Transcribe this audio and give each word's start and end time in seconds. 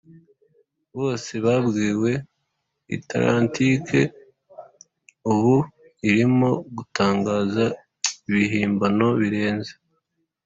bose 0.99 1.33
babwiwe, 1.45 2.11
atlantike 2.95 4.01
ubu 5.31 5.55
irimo 6.09 6.49
gutangaza 6.75 7.65
ibihimbano 8.27 9.07
birenze 9.19 9.73